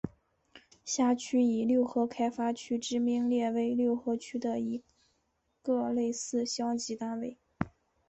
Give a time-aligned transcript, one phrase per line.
[0.83, 4.81] 辖区以六合开发区之名列为六合区的一
[5.61, 7.37] 个类似乡级单位。